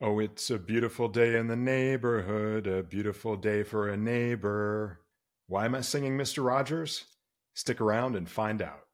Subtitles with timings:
[0.00, 5.00] Oh, it's a beautiful day in the neighborhood, a beautiful day for a neighbor.
[5.48, 6.44] Why am I singing Mr.
[6.44, 7.06] Rogers?
[7.54, 8.84] Stick around and find out.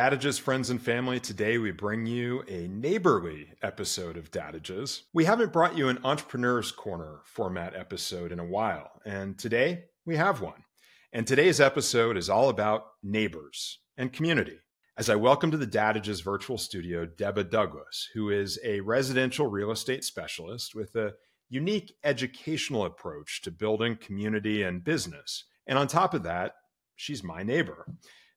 [0.00, 5.02] Dadages, friends and family, today we bring you a neighborly episode of Dadages.
[5.12, 10.16] We haven't brought you an Entrepreneur's Corner format episode in a while, and today we
[10.16, 10.64] have one.
[11.12, 14.56] And today's episode is all about neighbors and community.
[14.96, 19.70] As I welcome to the Dadages virtual studio Deba Douglas, who is a residential real
[19.70, 21.12] estate specialist with a
[21.50, 25.44] unique educational approach to building community and business.
[25.66, 26.54] And on top of that,
[26.96, 27.84] she's my neighbor.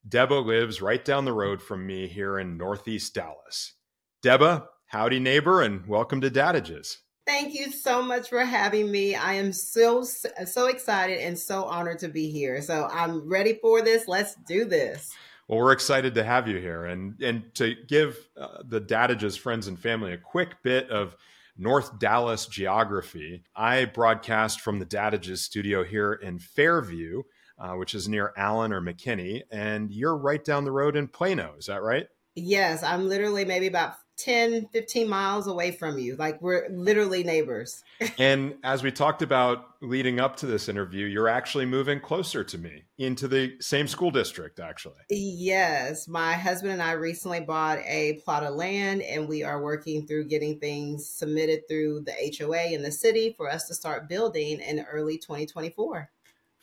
[0.07, 3.73] Deba lives right down the road from me here in Northeast Dallas.
[4.21, 6.97] Deba, howdy, neighbor, and welcome to Dadages.
[7.25, 9.15] Thank you so much for having me.
[9.15, 12.61] I am so so excited and so honored to be here.
[12.61, 14.09] So I'm ready for this.
[14.09, 15.09] Let's do this.
[15.47, 19.67] Well, we're excited to have you here, and and to give uh, the Dadages friends
[19.67, 21.15] and family a quick bit of
[21.57, 23.45] North Dallas geography.
[23.55, 27.23] I broadcast from the Dadages studio here in Fairview,
[27.57, 31.53] uh, which is near Allen or McKinney, and you're right down the road in Plano.
[31.57, 32.07] Is that right?
[32.35, 36.15] Yes, I'm literally maybe about 10, 15 miles away from you.
[36.15, 37.83] Like we're literally neighbors.
[38.17, 42.57] and as we talked about leading up to this interview, you're actually moving closer to
[42.57, 45.01] me into the same school district, actually.
[45.09, 46.07] Yes.
[46.07, 50.27] My husband and I recently bought a plot of land and we are working through
[50.27, 54.85] getting things submitted through the HOA in the city for us to start building in
[54.91, 56.09] early 2024.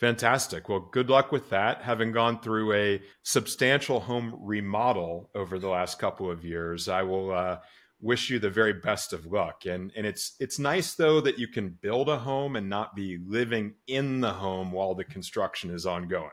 [0.01, 0.71] Fantastic.
[0.71, 1.83] Well, good luck with that.
[1.83, 7.31] Having gone through a substantial home remodel over the last couple of years, I will
[7.31, 7.59] uh,
[8.01, 9.67] wish you the very best of luck.
[9.67, 13.19] And and it's it's nice though that you can build a home and not be
[13.23, 16.31] living in the home while the construction is ongoing.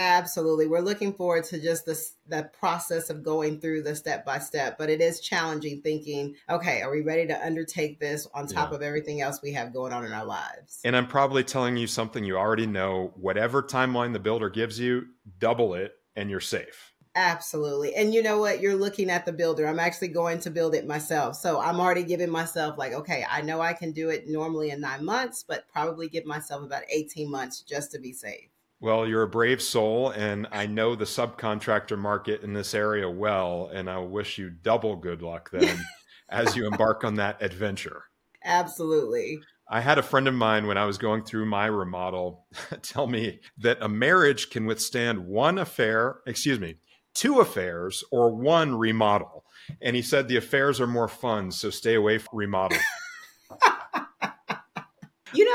[0.00, 0.68] Absolutely.
[0.68, 4.78] We're looking forward to just this the process of going through the step by step,
[4.78, 8.76] but it is challenging thinking, okay, are we ready to undertake this on top yeah.
[8.76, 10.78] of everything else we have going on in our lives?
[10.84, 13.12] And I'm probably telling you something you already know.
[13.16, 15.06] Whatever timeline the builder gives you,
[15.38, 16.92] double it and you're safe.
[17.16, 17.96] Absolutely.
[17.96, 18.60] And you know what?
[18.60, 19.66] You're looking at the builder.
[19.66, 21.34] I'm actually going to build it myself.
[21.34, 24.80] So I'm already giving myself, like, okay, I know I can do it normally in
[24.80, 28.50] nine months, but probably give myself about 18 months just to be safe.
[28.80, 33.70] Well, you're a brave soul, and I know the subcontractor market in this area well,
[33.72, 35.80] and I wish you double good luck then
[36.28, 38.04] as you embark on that adventure.
[38.44, 39.40] Absolutely.
[39.68, 42.46] I had a friend of mine when I was going through my remodel
[42.82, 46.76] tell me that a marriage can withstand one affair, excuse me,
[47.14, 49.44] two affairs or one remodel.
[49.82, 52.78] And he said the affairs are more fun, so stay away from remodel.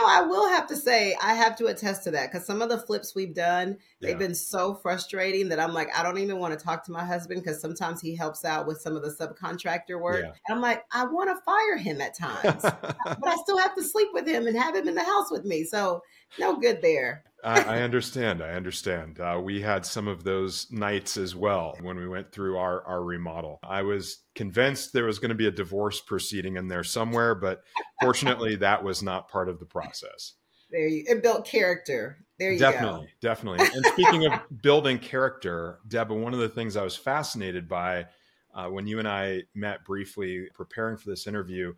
[0.04, 2.70] Know, I will have to say, I have to attest to that because some of
[2.70, 6.58] the flips we've done, they've been so frustrating that I'm like, I don't even want
[6.58, 10.00] to talk to my husband because sometimes he helps out with some of the subcontractor
[10.00, 10.24] work.
[10.24, 10.32] Yeah.
[10.48, 13.84] And I'm like, I want to fire him at times, but I still have to
[13.84, 15.64] sleep with him and have him in the house with me.
[15.64, 16.02] So,
[16.40, 17.24] no good there.
[17.44, 18.42] I, I, understand.
[18.42, 19.20] I understand.
[19.20, 23.04] Uh, we had some of those nights as well when we went through our, our
[23.04, 23.60] remodel.
[23.64, 27.64] I was convinced there was going to be a divorce proceeding in there somewhere, but
[28.02, 30.34] fortunately, that was not part of the process.
[30.72, 32.18] There you it built character.
[32.40, 33.30] There you definitely, go.
[33.30, 33.58] Definitely.
[33.60, 33.78] Definitely.
[33.78, 38.08] And speaking of building character, Deba, one of the things I was fascinated by
[38.56, 41.74] uh, when you and I met briefly preparing for this interview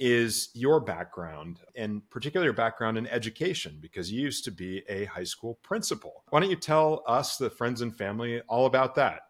[0.00, 5.04] is your background and particularly your background in education because you used to be a
[5.04, 6.24] high school principal.
[6.30, 9.20] Why don't you tell us, the friends and family, all about that?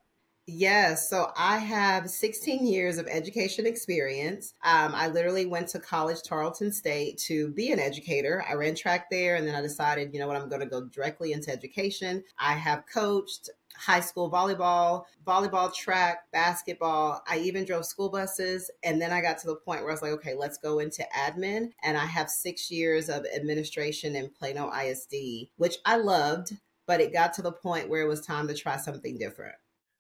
[0.53, 1.09] Yes.
[1.09, 4.55] So I have 16 years of education experience.
[4.65, 8.45] Um, I literally went to college, Tarleton State, to be an educator.
[8.49, 10.87] I ran track there and then I decided, you know what, I'm going to go
[10.87, 12.25] directly into education.
[12.37, 17.23] I have coached high school volleyball, volleyball, track, basketball.
[17.29, 18.73] I even drove school buses.
[18.83, 21.07] And then I got to the point where I was like, okay, let's go into
[21.17, 21.71] admin.
[21.85, 26.57] And I have six years of administration in Plano ISD, which I loved,
[26.89, 29.55] but it got to the point where it was time to try something different.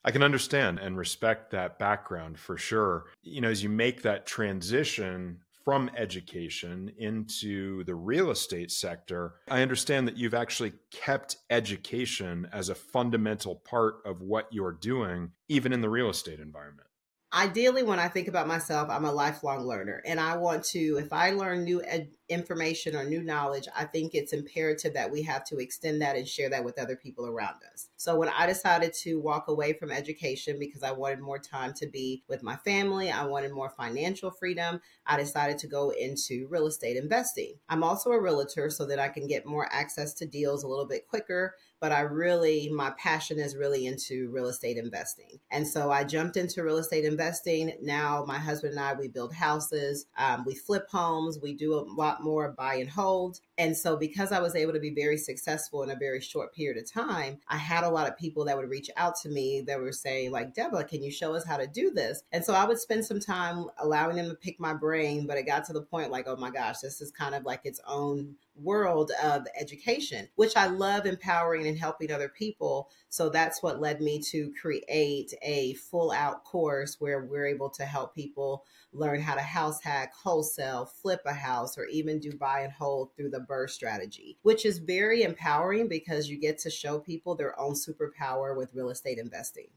[0.04, 3.06] I can understand and respect that background for sure.
[3.22, 9.60] You know, as you make that transition from education into the real estate sector, I
[9.60, 15.72] understand that you've actually kept education as a fundamental part of what you're doing, even
[15.72, 16.88] in the real estate environment.
[17.32, 20.02] Ideally when i think about myself i'm a lifelong learner.
[20.04, 24.14] And i want to if i learn new ed- information or new knowledge i think
[24.14, 27.56] it's imperative that we have to extend that and share that with other people around
[27.72, 27.88] us.
[27.96, 31.86] So when i decided to walk away from education because i wanted more time to
[31.86, 36.66] be with my family i wanted more financial freedom i decided to go into real
[36.66, 37.54] estate investing.
[37.68, 40.86] I'm also a realtor so that i can get more access to deals a little
[40.86, 45.40] bit quicker but I really, my passion is really into real estate investing.
[45.50, 47.72] And so I jumped into real estate investing.
[47.80, 51.86] Now, my husband and I, we build houses, um, we flip homes, we do a
[51.96, 53.40] lot more buy and hold.
[53.60, 56.82] And so, because I was able to be very successful in a very short period
[56.82, 59.78] of time, I had a lot of people that would reach out to me that
[59.78, 62.22] were saying, like, Deborah, can you show us how to do this?
[62.32, 65.42] And so, I would spend some time allowing them to pick my brain, but it
[65.42, 68.34] got to the point like, oh my gosh, this is kind of like its own
[68.56, 72.90] world of education, which I love empowering and helping other people.
[73.10, 77.84] So that's what led me to create a full out course where we're able to
[77.84, 82.60] help people learn how to house hack, wholesale, flip a house, or even do buy
[82.60, 86.98] and hold through the BRRRR strategy, which is very empowering because you get to show
[86.98, 89.68] people their own superpower with real estate investing.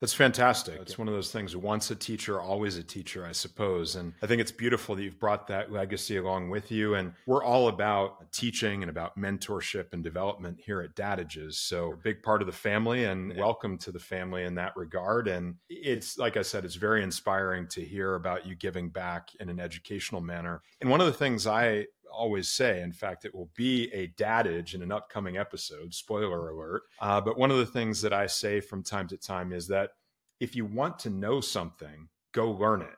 [0.00, 0.80] That's fantastic.
[0.80, 3.96] It's one of those things once a teacher, always a teacher, I suppose.
[3.96, 6.94] And I think it's beautiful that you've brought that legacy along with you.
[6.94, 11.54] And we're all about teaching and about mentorship and development here at Dadages.
[11.54, 15.28] So, a big part of the family and welcome to the family in that regard.
[15.28, 19.50] And it's, like I said, it's very inspiring to hear about you giving back in
[19.50, 20.62] an educational manner.
[20.80, 22.82] And one of the things I always say.
[22.82, 26.82] In fact, it will be a dadage in an upcoming episode, spoiler alert.
[27.00, 29.90] Uh, but one of the things that I say from time to time is that
[30.40, 32.96] if you want to know something, go learn it.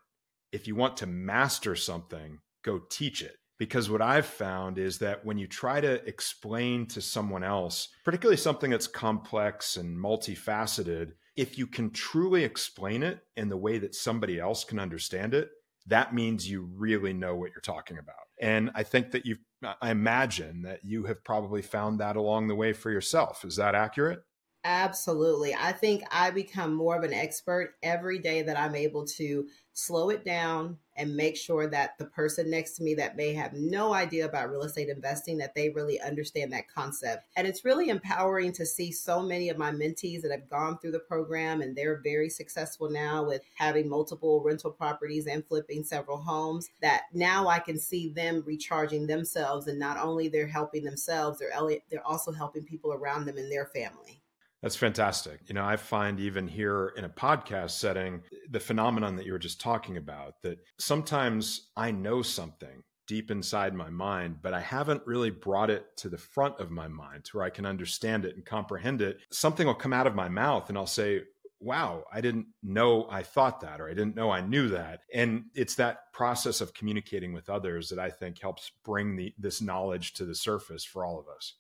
[0.53, 3.37] If you want to master something, go teach it.
[3.59, 8.37] Because what I've found is that when you try to explain to someone else, particularly
[8.37, 13.95] something that's complex and multifaceted, if you can truly explain it in the way that
[13.95, 15.51] somebody else can understand it,
[15.87, 18.15] that means you really know what you're talking about.
[18.41, 19.39] And I think that you've,
[19.81, 23.45] I imagine that you have probably found that along the way for yourself.
[23.45, 24.21] Is that accurate?
[24.65, 25.57] Absolutely.
[25.57, 30.11] I think I become more of an expert every day that I'm able to slow
[30.11, 33.93] it down and make sure that the person next to me that may have no
[33.93, 37.27] idea about real estate investing that they really understand that concept.
[37.35, 40.93] And it's really empowering to see so many of my mentees that have gone through
[40.93, 46.19] the program and they're very successful now with having multiple rental properties and flipping several
[46.19, 51.41] homes that now I can see them recharging themselves and not only they're helping themselves,
[51.41, 51.51] they're
[51.91, 54.22] they're also helping people around them and their family.
[54.63, 55.41] That's fantastic.
[55.49, 59.39] You know, I find even here in a podcast setting, the phenomenon that you were
[59.39, 65.03] just talking about, that sometimes I know something deep inside my mind, but I haven't
[65.05, 68.37] really brought it to the front of my mind to where I can understand it
[68.37, 69.19] and comprehend it.
[69.33, 71.23] Something will come out of my mouth and I'll say,
[71.59, 75.01] wow, I didn't know I thought that, or I didn't know I knew that.
[75.13, 79.61] And it's that process of communicating with others that I think helps bring the, this
[79.61, 81.55] knowledge to the surface for all of us.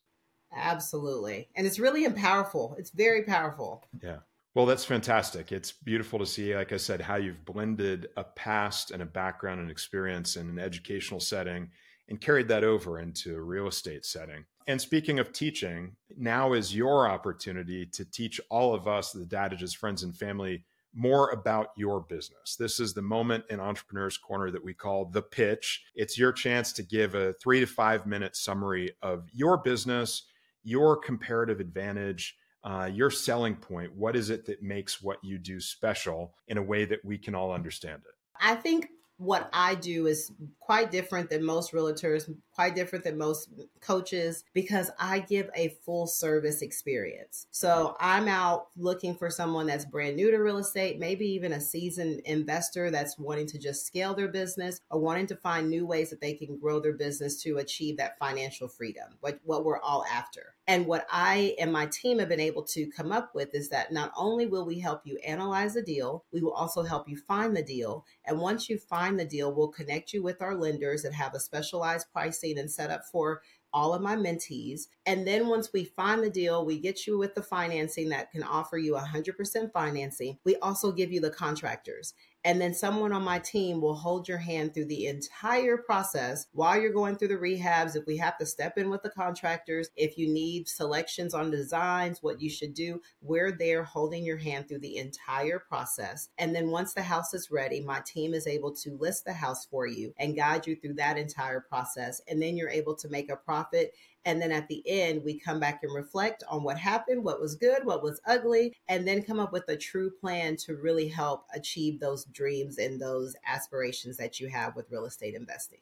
[0.54, 1.48] Absolutely.
[1.56, 2.74] And it's really powerful.
[2.78, 3.84] It's very powerful.
[4.02, 4.18] Yeah.
[4.54, 5.50] Well, that's fantastic.
[5.50, 9.60] It's beautiful to see, like I said, how you've blended a past and a background
[9.60, 11.70] and experience in an educational setting
[12.08, 14.44] and carried that over into a real estate setting.
[14.66, 19.74] And speaking of teaching, now is your opportunity to teach all of us, the Dadages
[19.74, 20.64] friends and family,
[20.94, 22.56] more about your business.
[22.56, 25.82] This is the moment in Entrepreneurs Corner that we call the pitch.
[25.94, 30.24] It's your chance to give a three to five minute summary of your business
[30.64, 33.94] your comparative advantage, uh, your selling point.
[33.94, 37.34] What is it that makes what you do special in a way that we can
[37.34, 38.14] all understand it?
[38.40, 38.88] I think
[39.18, 43.48] what I do is quite different than most realtors, quite different than most
[43.80, 47.46] coaches because I give a full service experience.
[47.50, 51.60] So I'm out looking for someone that's brand new to real estate, maybe even a
[51.60, 56.10] seasoned investor that's wanting to just scale their business or wanting to find new ways
[56.10, 60.04] that they can grow their business to achieve that financial freedom, what, what we're all
[60.12, 60.54] after.
[60.68, 63.92] And what I and my team have been able to come up with is that
[63.92, 67.56] not only will we help you analyze the deal, we will also help you find
[67.56, 68.06] the deal.
[68.24, 71.40] And once you find the deal, we'll connect you with our lenders that have a
[71.40, 72.12] specialized
[72.42, 73.42] pricing and setup for
[73.74, 74.82] all of my mentees.
[75.06, 78.42] And then once we find the deal, we get you with the financing that can
[78.42, 80.38] offer you 100% financing.
[80.44, 82.12] We also give you the contractors.
[82.44, 86.80] And then someone on my team will hold your hand through the entire process while
[86.80, 87.94] you're going through the rehabs.
[87.94, 92.22] If we have to step in with the contractors, if you need selections on designs,
[92.22, 96.30] what you should do, we're there holding your hand through the entire process.
[96.38, 99.66] And then once the house is ready, my team is able to list the house
[99.66, 102.20] for you and guide you through that entire process.
[102.26, 105.58] And then you're able to make a profit And then at the end, we come
[105.58, 109.40] back and reflect on what happened, what was good, what was ugly, and then come
[109.40, 114.38] up with a true plan to really help achieve those dreams and those aspirations that
[114.38, 115.80] you have with real estate investing.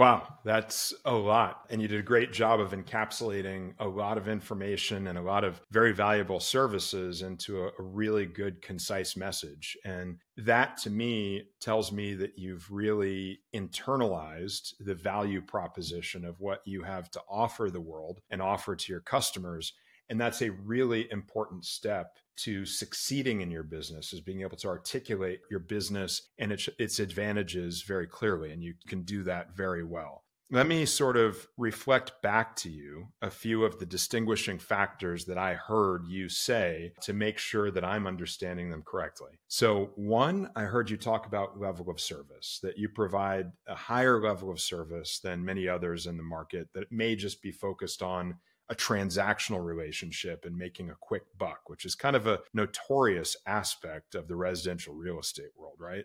[0.00, 1.66] Wow, that's a lot.
[1.68, 5.44] And you did a great job of encapsulating a lot of information and a lot
[5.44, 9.76] of very valuable services into a, a, really good, concise message.
[9.84, 16.62] And that to me tells me that you've really internalized the value proposition of what
[16.64, 19.74] you have to offer the world and offer to your customers.
[20.10, 24.68] And that's a really important step to succeeding in your business is being able to
[24.68, 28.50] articulate your business and its, its advantages very clearly.
[28.50, 30.24] And you can do that very well.
[30.52, 35.38] Let me sort of reflect back to you a few of the distinguishing factors that
[35.38, 39.38] I heard you say to make sure that I'm understanding them correctly.
[39.46, 44.20] So, one, I heard you talk about level of service, that you provide a higher
[44.20, 48.34] level of service than many others in the market that may just be focused on
[48.70, 54.14] a transactional relationship and making a quick buck, which is kind of a notorious aspect
[54.14, 56.04] of the residential real estate world, right?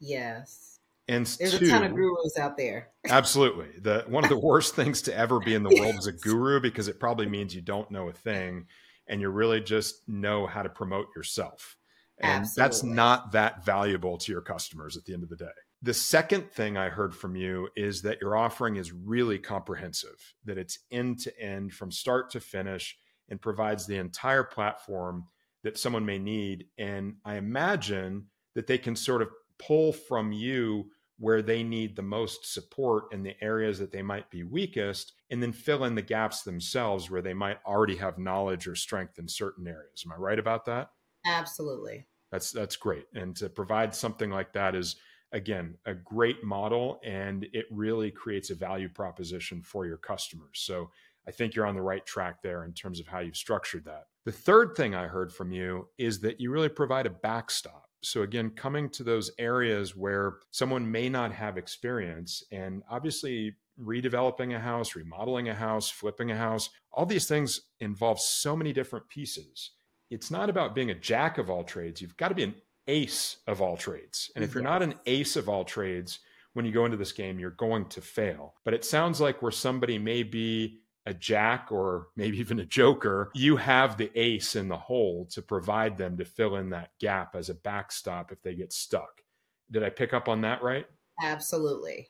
[0.00, 0.80] Yes.
[1.06, 2.88] And there's two, a ton of gurus out there.
[3.08, 3.68] absolutely.
[3.82, 6.60] The one of the worst things to ever be in the world is a guru
[6.60, 8.66] because it probably means you don't know a thing
[9.06, 11.76] and you really just know how to promote yourself.
[12.18, 12.62] And absolutely.
[12.62, 15.46] that's not that valuable to your customers at the end of the day.
[15.84, 20.56] The second thing I heard from you is that your offering is really comprehensive, that
[20.56, 22.96] it's end to end from start to finish
[23.28, 25.26] and provides the entire platform
[25.62, 26.68] that someone may need.
[26.78, 30.86] And I imagine that they can sort of pull from you
[31.18, 35.42] where they need the most support in the areas that they might be weakest, and
[35.42, 39.28] then fill in the gaps themselves where they might already have knowledge or strength in
[39.28, 40.02] certain areas.
[40.06, 40.92] Am I right about that?
[41.26, 42.06] Absolutely.
[42.32, 43.04] That's that's great.
[43.14, 44.96] And to provide something like that is
[45.34, 50.60] again, a great model and it really creates a value proposition for your customers.
[50.60, 50.90] So
[51.26, 54.04] I think you're on the right track there in terms of how you've structured that.
[54.24, 57.88] The third thing I heard from you is that you really provide a backstop.
[58.02, 64.54] So, again, coming to those areas where someone may not have experience, and obviously redeveloping
[64.54, 69.08] a house, remodeling a house, flipping a house, all these things involve so many different
[69.08, 69.70] pieces.
[70.10, 72.02] It's not about being a jack of all trades.
[72.02, 72.54] You've got to be an
[72.86, 74.30] ace of all trades.
[74.34, 76.20] And if you're not an ace of all trades,
[76.52, 78.54] when you go into this game, you're going to fail.
[78.64, 83.30] But it sounds like where somebody may be a jack or maybe even a joker,
[83.34, 87.34] you have the ace in the hole to provide them to fill in that gap
[87.34, 89.22] as a backstop if they get stuck.
[89.70, 90.86] Did I pick up on that right?
[91.22, 92.08] Absolutely.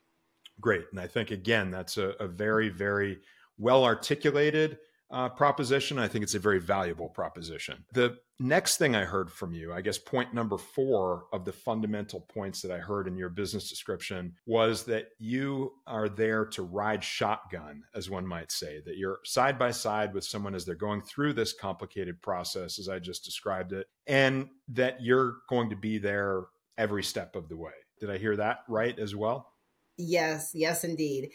[0.60, 0.84] Great.
[0.90, 3.18] And I think, again, that's a, a very, very
[3.58, 4.78] well articulated
[5.10, 5.98] uh, proposition.
[5.98, 7.84] I think it's a very valuable proposition.
[7.92, 12.20] The next thing I heard from you, I guess point number four of the fundamental
[12.20, 17.04] points that I heard in your business description was that you are there to ride
[17.04, 21.02] shotgun, as one might say, that you're side by side with someone as they're going
[21.02, 25.98] through this complicated process, as I just described it, and that you're going to be
[25.98, 26.44] there
[26.76, 27.72] every step of the way.
[28.00, 29.52] Did I hear that right as well?
[29.96, 31.30] Yes, yes, indeed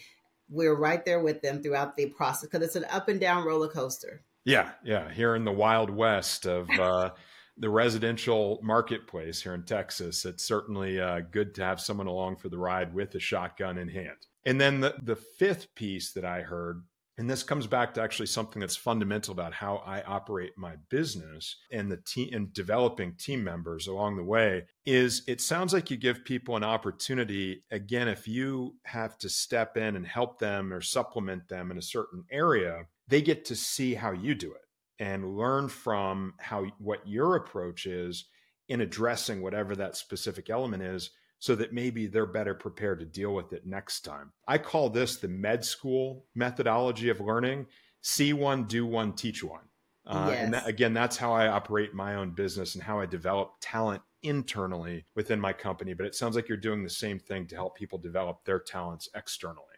[0.50, 3.68] we're right there with them throughout the process because it's an up and down roller
[3.68, 4.24] coaster.
[4.46, 5.12] Yeah, yeah.
[5.12, 7.12] Here in the wild west of uh,
[7.58, 12.50] the residential marketplace here in Texas, it's certainly uh, good to have someone along for
[12.50, 14.17] the ride with a shotgun in hand.
[14.46, 16.84] And then the, the fifth piece that I heard
[17.19, 21.58] and this comes back to actually something that's fundamental about how I operate my business
[21.69, 25.98] and the team and developing team members along the way is it sounds like you
[25.98, 30.79] give people an opportunity again if you have to step in and help them or
[30.79, 35.38] supplement them in a certain area they get to see how you do it and
[35.38, 38.25] learn from how what your approach is
[38.68, 43.34] in addressing whatever that specific element is so that maybe they're better prepared to deal
[43.34, 44.32] with it next time.
[44.48, 47.68] I call this the med school methodology of learning
[48.01, 49.63] see one, do one, teach one.
[50.06, 50.44] Uh, yes.
[50.44, 54.01] And that, again, that's how I operate my own business and how I develop talent
[54.24, 55.94] internally within my company.
[55.94, 59.10] But it sounds like you're doing the same thing to help people develop their talents
[59.16, 59.69] externally.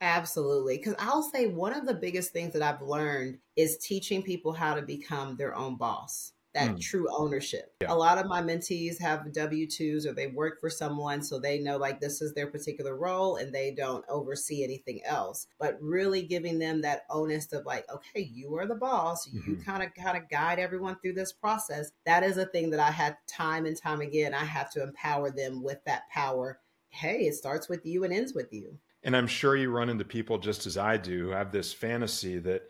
[0.00, 0.76] Absolutely.
[0.76, 4.74] Because I'll say one of the biggest things that I've learned is teaching people how
[4.74, 6.80] to become their own boss that mm.
[6.80, 7.74] true ownership.
[7.82, 7.92] Yeah.
[7.92, 11.58] A lot of my mentees have W 2s or they work for someone, so they
[11.58, 15.46] know like this is their particular role and they don't oversee anything else.
[15.60, 19.50] But really giving them that onus of like, okay, you are the boss, mm-hmm.
[19.50, 21.92] you kind of kind of guide everyone through this process.
[22.06, 24.32] That is a thing that I had time and time again.
[24.32, 26.58] I have to empower them with that power.
[26.96, 28.78] Hey, it starts with you and ends with you.
[29.02, 32.38] And I'm sure you run into people just as I do who have this fantasy
[32.38, 32.62] that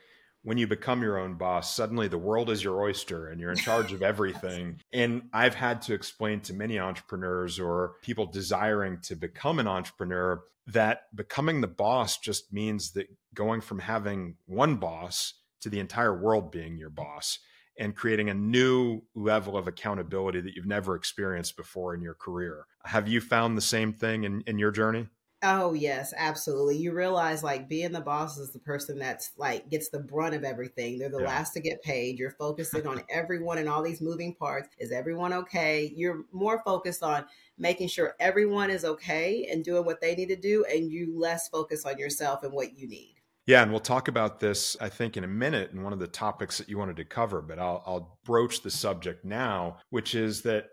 [0.42, 3.56] when you become your own boss, suddenly the world is your oyster and you're in
[3.56, 4.80] charge of everything.
[4.92, 10.42] and I've had to explain to many entrepreneurs or people desiring to become an entrepreneur
[10.66, 16.16] that becoming the boss just means that going from having one boss to the entire
[16.16, 17.38] world being your boss
[17.78, 22.66] and creating a new level of accountability that you've never experienced before in your career.
[22.84, 25.08] Have you found the same thing in, in your journey?
[25.42, 26.78] Oh yes, absolutely.
[26.78, 30.44] You realize like being the boss is the person that's like gets the brunt of
[30.44, 30.98] everything.
[30.98, 31.26] They're the yeah.
[31.26, 32.18] last to get paid.
[32.18, 34.70] You're focusing on everyone and all these moving parts.
[34.78, 35.92] Is everyone okay?
[35.94, 37.26] You're more focused on
[37.58, 41.48] making sure everyone is okay and doing what they need to do and you less
[41.48, 43.15] focus on yourself and what you need.
[43.46, 46.08] Yeah, and we'll talk about this, I think, in a minute in one of the
[46.08, 50.42] topics that you wanted to cover, but I'll, I'll broach the subject now, which is
[50.42, 50.66] that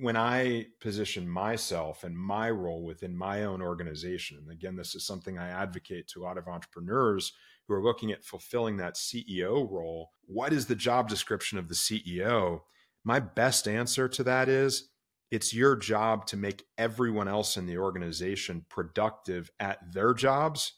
[0.00, 5.04] when I position myself and my role within my own organization, and again, this is
[5.04, 7.32] something I advocate to a lot of entrepreneurs
[7.66, 10.10] who are looking at fulfilling that CEO role.
[10.26, 12.60] What is the job description of the CEO?
[13.04, 14.90] My best answer to that is
[15.32, 20.74] it's your job to make everyone else in the organization productive at their jobs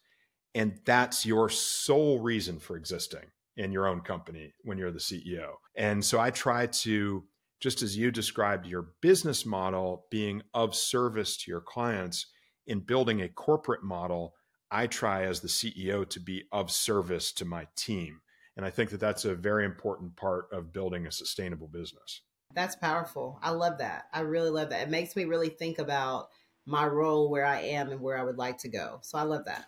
[0.54, 3.24] and that's your sole reason for existing
[3.56, 5.54] in your own company when you're the CEO.
[5.76, 7.24] And so I try to,
[7.60, 12.26] just as you described your business model being of service to your clients,
[12.66, 14.34] in building a corporate model,
[14.70, 18.20] I try as the CEO to be of service to my team.
[18.56, 22.22] And I think that that's a very important part of building a sustainable business.
[22.54, 23.38] That's powerful.
[23.42, 24.04] I love that.
[24.12, 24.82] I really love that.
[24.82, 26.28] It makes me really think about
[26.66, 29.00] my role where I am and where I would like to go.
[29.02, 29.66] So I love that.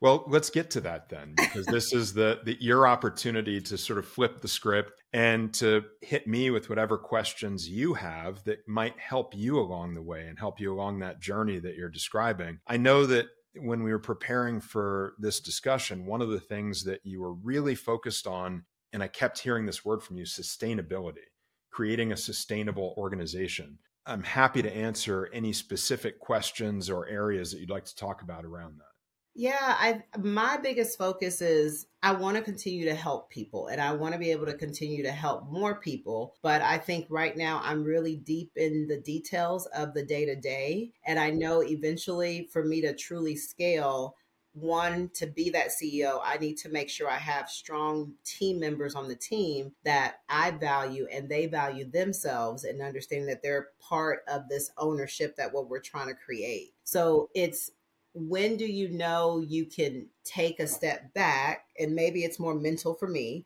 [0.00, 3.98] Well, let's get to that then, because this is the, the your opportunity to sort
[3.98, 8.98] of flip the script and to hit me with whatever questions you have that might
[8.98, 12.58] help you along the way and help you along that journey that you're describing.
[12.66, 17.00] I know that when we were preparing for this discussion, one of the things that
[17.02, 21.24] you were really focused on, and I kept hearing this word from you, sustainability,
[21.72, 23.78] creating a sustainable organization.
[24.04, 28.44] I'm happy to answer any specific questions or areas that you'd like to talk about
[28.44, 28.95] around that.
[29.38, 33.92] Yeah, I my biggest focus is I want to continue to help people and I
[33.92, 37.60] want to be able to continue to help more people, but I think right now
[37.62, 42.48] I'm really deep in the details of the day to day and I know eventually
[42.50, 44.16] for me to truly scale
[44.54, 48.94] one to be that CEO, I need to make sure I have strong team members
[48.94, 54.20] on the team that I value and they value themselves and understanding that they're part
[54.28, 56.72] of this ownership that what we're trying to create.
[56.84, 57.70] So it's
[58.16, 62.94] when do you know you can take a step back and maybe it's more mental
[62.94, 63.44] for me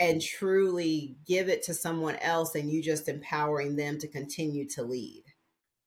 [0.00, 4.82] and truly give it to someone else and you just empowering them to continue to
[4.82, 5.22] lead?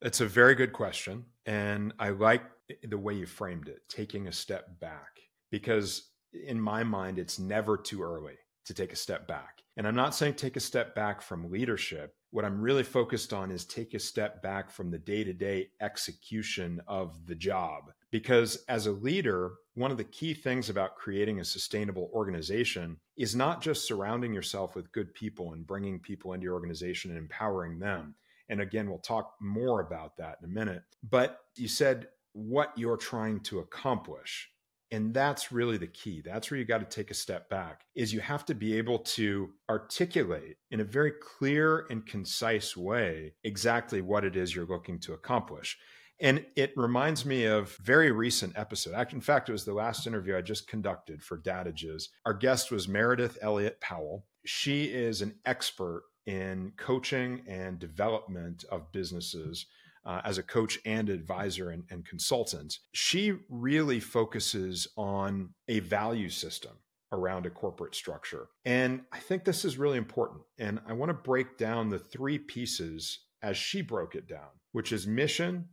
[0.02, 2.44] It's a very good question and i like
[2.84, 6.10] the way you framed it taking a step back because
[6.48, 9.62] in my mind it's never too early to take a step back.
[9.78, 13.52] And i'm not saying take a step back from leadership what I'm really focused on
[13.52, 17.92] is take a step back from the day to day execution of the job.
[18.10, 23.36] Because as a leader, one of the key things about creating a sustainable organization is
[23.36, 27.80] not just surrounding yourself with good people and bringing people into your organization and empowering
[27.80, 28.16] them.
[28.50, 30.84] And again, we'll talk more about that in a minute.
[31.10, 34.50] But you said what you're trying to accomplish
[34.92, 38.14] and that's really the key that's where you got to take a step back is
[38.14, 44.02] you have to be able to articulate in a very clear and concise way exactly
[44.02, 45.78] what it is you're looking to accomplish
[46.22, 48.94] and it reminds me of very recent episode.
[49.12, 52.10] In fact, it was the last interview I just conducted for Dadages.
[52.28, 54.28] Our guest was Meredith Elliott Powell.
[54.46, 59.66] She is an expert in coaching and development of businesses
[60.06, 66.30] uh, as a coach and advisor and, and consultant, she really focuses on a value
[66.30, 66.74] system
[67.12, 68.48] around a corporate structure.
[68.66, 70.42] And I think this is really important.
[70.58, 74.92] And I want to break down the three pieces as she broke it down, which
[74.92, 75.70] is mission,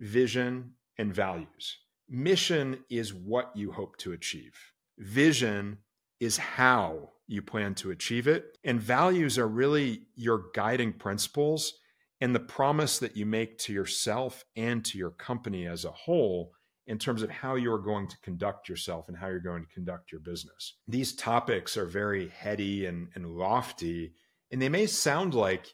[0.00, 1.78] vision, and values.
[2.08, 4.54] Mission is what you hope to achieve.
[4.98, 5.78] Vision
[6.18, 8.58] is how you plan to achieve it.
[8.64, 11.74] And values are really your guiding principles
[12.20, 16.52] and the promise that you make to yourself and to your company as a whole
[16.86, 20.10] in terms of how you're going to conduct yourself and how you're going to conduct
[20.10, 20.76] your business.
[20.88, 24.14] These topics are very heady and, and lofty,
[24.50, 25.66] and they may sound like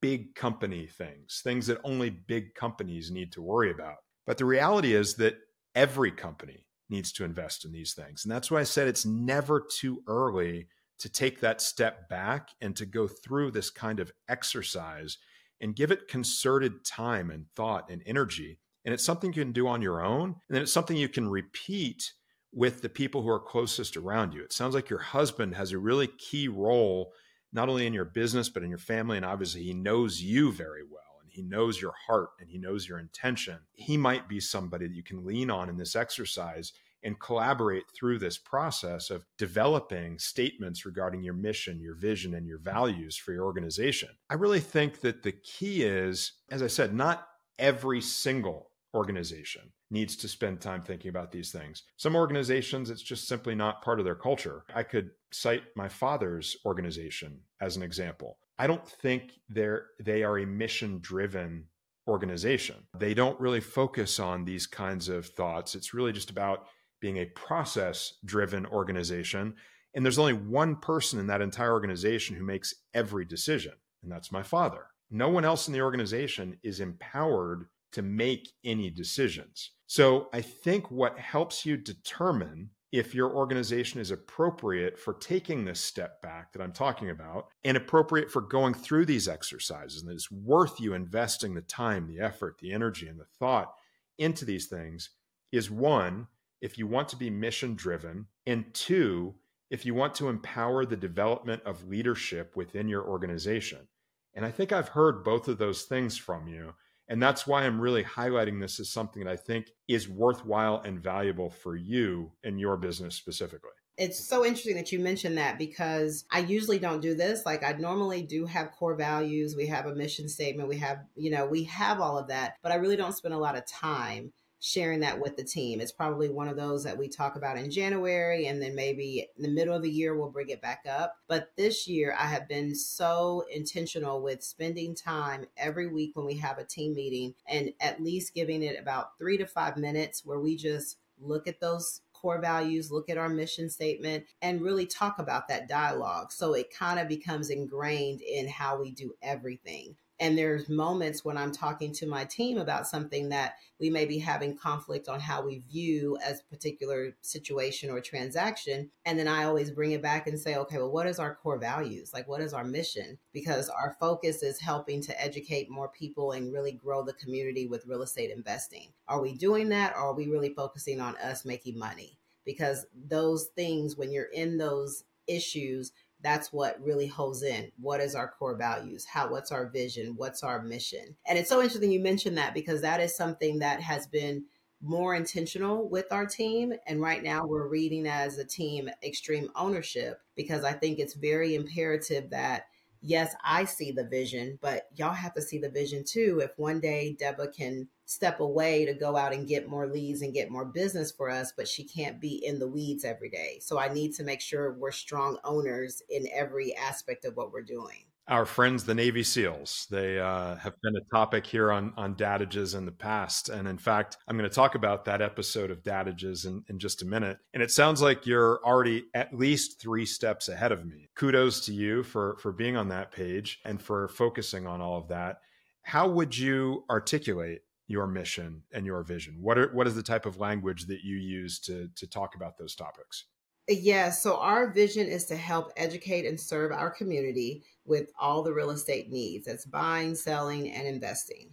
[0.00, 3.96] big company things, things that only big companies need to worry about.
[4.26, 5.36] But the reality is that
[5.74, 8.24] every company needs to invest in these things.
[8.24, 12.74] And that's why I said it's never too early to take that step back and
[12.76, 15.18] to go through this kind of exercise
[15.64, 18.58] and give it concerted time and thought and energy.
[18.84, 20.24] And it's something you can do on your own.
[20.28, 22.12] And then it's something you can repeat
[22.52, 24.42] with the people who are closest around you.
[24.42, 27.14] It sounds like your husband has a really key role,
[27.50, 29.16] not only in your business, but in your family.
[29.16, 32.86] And obviously, he knows you very well and he knows your heart and he knows
[32.86, 33.60] your intention.
[33.72, 36.74] He might be somebody that you can lean on in this exercise
[37.04, 42.58] and collaborate through this process of developing statements regarding your mission, your vision, and your
[42.58, 44.08] values for your organization.
[44.30, 47.26] I really think that the key is, as I said, not
[47.58, 51.82] every single organization needs to spend time thinking about these things.
[51.96, 54.64] Some organizations, it's just simply not part of their culture.
[54.74, 58.38] I could cite my father's organization as an example.
[58.58, 61.66] I don't think they're they are a mission driven
[62.06, 62.76] organization.
[62.98, 65.74] They don't really focus on these kinds of thoughts.
[65.74, 66.66] It's really just about
[67.04, 69.52] being a process driven organization.
[69.94, 74.32] And there's only one person in that entire organization who makes every decision, and that's
[74.32, 74.86] my father.
[75.10, 79.72] No one else in the organization is empowered to make any decisions.
[79.86, 85.80] So I think what helps you determine if your organization is appropriate for taking this
[85.80, 90.14] step back that I'm talking about and appropriate for going through these exercises and that
[90.14, 93.74] it's worth you investing the time, the effort, the energy, and the thought
[94.16, 95.10] into these things
[95.52, 96.28] is one,
[96.64, 99.34] if you want to be mission driven, and two,
[99.68, 103.86] if you want to empower the development of leadership within your organization.
[104.32, 106.72] And I think I've heard both of those things from you.
[107.06, 110.98] And that's why I'm really highlighting this as something that I think is worthwhile and
[110.98, 113.72] valuable for you and your business specifically.
[113.98, 117.44] It's so interesting that you mentioned that because I usually don't do this.
[117.44, 121.30] Like I normally do have core values, we have a mission statement, we have, you
[121.30, 124.32] know, we have all of that, but I really don't spend a lot of time
[124.64, 125.78] sharing that with the team.
[125.78, 129.42] It's probably one of those that we talk about in January and then maybe in
[129.42, 131.16] the middle of the year we'll bring it back up.
[131.28, 136.38] But this year I have been so intentional with spending time every week when we
[136.38, 140.40] have a team meeting and at least giving it about 3 to 5 minutes where
[140.40, 145.18] we just look at those core values, look at our mission statement, and really talk
[145.18, 146.32] about that dialogue.
[146.32, 149.96] So it kind of becomes ingrained in how we do everything.
[150.24, 154.18] And there's moments when I'm talking to my team about something that we may be
[154.18, 158.88] having conflict on how we view as a particular situation or transaction.
[159.04, 161.58] And then I always bring it back and say, okay, well, what is our core
[161.58, 162.14] values?
[162.14, 163.18] Like, what is our mission?
[163.34, 167.86] Because our focus is helping to educate more people and really grow the community with
[167.86, 168.94] real estate investing.
[169.06, 169.92] Are we doing that?
[169.94, 172.18] Or are we really focusing on us making money?
[172.46, 175.92] Because those things, when you're in those issues,
[176.24, 177.70] that's what really holds in.
[177.80, 179.04] What is our core values?
[179.04, 180.14] How what's our vision?
[180.16, 181.16] What's our mission?
[181.26, 184.44] And it's so interesting you mentioned that because that is something that has been
[184.80, 186.74] more intentional with our team.
[186.86, 191.54] And right now we're reading as a team extreme ownership because i think it's very
[191.54, 192.66] imperative that
[193.04, 196.40] yes, I see the vision, but y'all have to see the vision too.
[196.42, 200.34] If one day Deborah can step away to go out and get more leads and
[200.34, 203.58] get more business for us, but she can't be in the weeds every day.
[203.60, 207.62] So I need to make sure we're strong owners in every aspect of what we're
[207.62, 209.86] doing our friends, the Navy SEALs.
[209.90, 213.50] They uh, have been a topic here on, on Dadages in the past.
[213.50, 217.02] And in fact, I'm going to talk about that episode of Dadages in, in just
[217.02, 217.38] a minute.
[217.52, 221.10] And it sounds like you're already at least three steps ahead of me.
[221.14, 225.08] Kudos to you for, for being on that page and for focusing on all of
[225.08, 225.40] that.
[225.82, 229.36] How would you articulate your mission and your vision?
[229.42, 232.56] What, are, what is the type of language that you use to, to talk about
[232.56, 233.26] those topics?
[233.68, 238.52] Yeah, so our vision is to help educate and serve our community with all the
[238.52, 241.50] real estate needs that's buying, selling, and investing.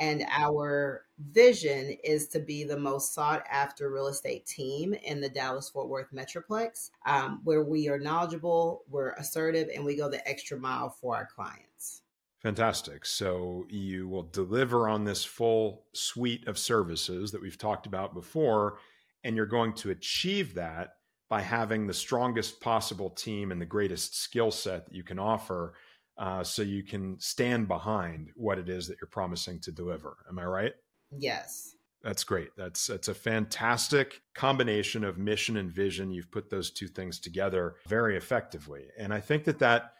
[0.00, 5.28] And our vision is to be the most sought after real estate team in the
[5.28, 10.26] Dallas Fort Worth Metroplex, um, where we are knowledgeable, we're assertive, and we go the
[10.28, 12.02] extra mile for our clients.
[12.42, 13.06] Fantastic.
[13.06, 18.78] So you will deliver on this full suite of services that we've talked about before,
[19.22, 20.93] and you're going to achieve that
[21.28, 25.74] by having the strongest possible team and the greatest skill set that you can offer
[26.18, 30.16] uh, so you can stand behind what it is that you're promising to deliver.
[30.28, 30.72] Am I right?
[31.10, 31.74] Yes.
[32.02, 32.50] That's great.
[32.56, 36.10] That's that's a fantastic combination of mission and vision.
[36.10, 38.84] You've put those two things together very effectively.
[38.98, 39.94] And I think that that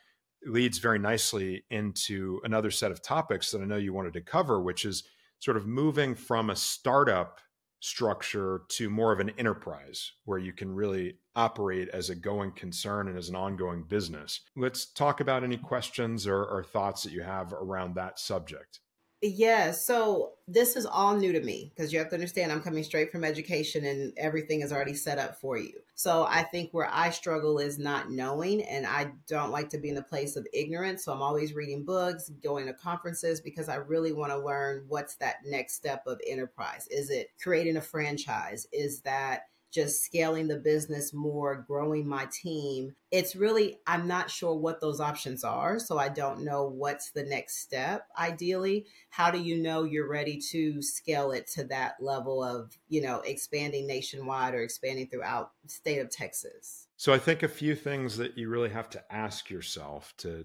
[0.45, 4.61] leads very nicely into another set of topics that I know you wanted to cover,
[4.61, 5.05] which is
[5.39, 7.41] sort of moving from a startup
[7.85, 13.09] structure to more of an enterprise where you can really operate as a going concern
[13.09, 14.41] and as an ongoing business.
[14.57, 18.81] Let's talk about any questions or, or thoughts that you have around that subject.
[19.27, 22.85] Yeah, so this is all new to me because you have to understand I'm coming
[22.85, 25.81] straight from education and everything is already set up for you.
[25.95, 29.89] So I think where I struggle is not knowing, and I don't like to be
[29.89, 31.07] in the place of ignorance.
[31.07, 35.15] So I'm always reading books, going to conferences because I really want to learn what's
[35.17, 36.87] that next step of enterprise.
[36.91, 38.67] Is it creating a franchise?
[38.73, 42.95] Is that just scaling the business more, growing my team.
[43.11, 45.81] It's really, I'm not sure what those options are.
[45.81, 48.87] So I don't know what's the next step ideally.
[49.11, 53.21] How do you know you're ready to scale it to that level of, you know,
[53.21, 56.87] expanding nationwide or expanding throughout state of Texas?
[56.97, 60.45] So I think a few things that you really have to ask yourself to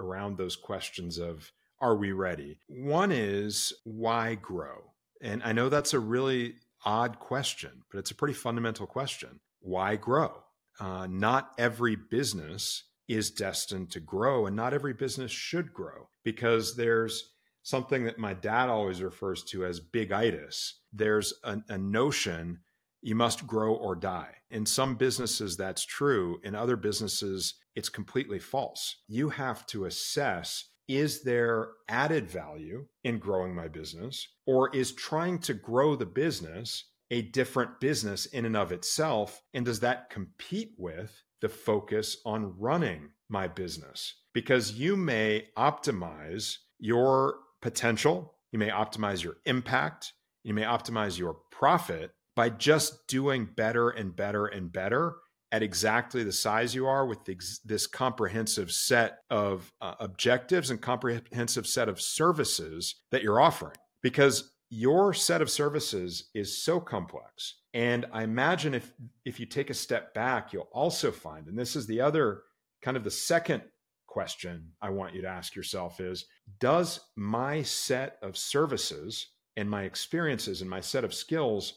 [0.00, 2.58] around those questions of are we ready?
[2.68, 4.92] One is why grow?
[5.20, 6.54] And I know that's a really
[6.84, 9.40] odd question, but it's a pretty fundamental question.
[9.60, 10.42] Why grow?
[10.80, 16.76] Uh, not every business is destined to grow, and not every business should grow because
[16.76, 17.30] there's
[17.62, 20.72] something that my dad always refers to as bigitis.
[20.92, 22.60] There's a, a notion
[23.02, 24.34] you must grow or die.
[24.50, 26.40] In some businesses, that's true.
[26.44, 28.96] In other businesses, it's completely false.
[29.08, 35.38] You have to assess is there added value in growing my business, or is trying
[35.40, 39.42] to grow the business a different business in and of itself?
[39.54, 44.14] And does that compete with the focus on running my business?
[44.32, 51.36] Because you may optimize your potential, you may optimize your impact, you may optimize your
[51.50, 55.16] profit by just doing better and better and better
[55.52, 57.18] at exactly the size you are with
[57.64, 63.76] this comprehensive set of uh, objectives and comprehensive set of services that you're offering.
[64.02, 68.94] Because your set of services is so complex and i imagine if
[69.26, 72.40] if you take a step back you'll also find and this is the other
[72.80, 73.62] kind of the second
[74.06, 76.24] question i want you to ask yourself is
[76.58, 79.26] does my set of services
[79.58, 81.74] and my experiences and my set of skills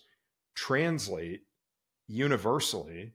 [0.56, 1.42] translate
[2.08, 3.12] universally